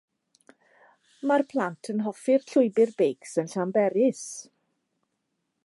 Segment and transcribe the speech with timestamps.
[1.31, 4.25] Mae'r plant yn hoffi'r llwybr beics yn Llanberis.